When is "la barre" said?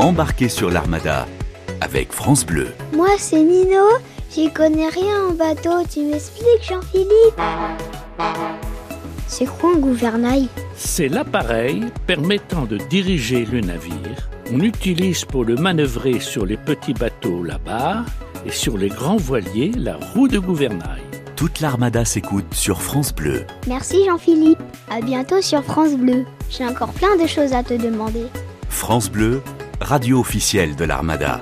17.44-18.06